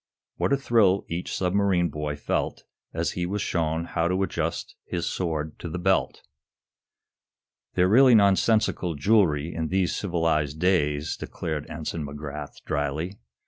[0.37, 5.05] What a thrill each submarine boy felt as he was shown how to adjust his
[5.05, 6.23] sword to the belt!
[7.75, 13.19] "They're really nonsensical jewelry in these civilized days," declared Ensign McGrath, dryly.